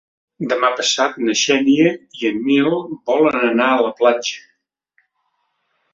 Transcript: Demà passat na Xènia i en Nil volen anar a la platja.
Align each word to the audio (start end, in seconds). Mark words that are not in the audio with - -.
Demà 0.53 0.71
passat 0.79 1.19
na 1.27 1.35
Xènia 1.41 1.91
i 2.21 2.27
en 2.31 2.41
Nil 2.47 2.73
volen 3.11 3.39
anar 3.51 3.71
a 3.75 3.87
la 3.89 3.95
platja. 4.01 5.09